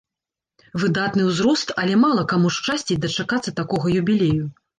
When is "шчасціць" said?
2.57-2.99